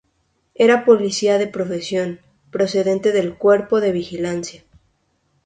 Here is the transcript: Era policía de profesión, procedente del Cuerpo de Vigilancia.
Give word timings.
Era 0.65 0.83
policía 0.83 1.37
de 1.37 1.45
profesión, 1.45 2.19
procedente 2.49 3.11
del 3.11 3.35
Cuerpo 3.37 3.79
de 3.81 3.91
Vigilancia. 3.91 4.63